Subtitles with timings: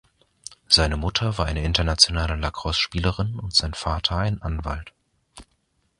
[0.67, 4.93] Seine Mutter war eine internationale Lacrosse-Spielerin und sein Vater ein Anwalt.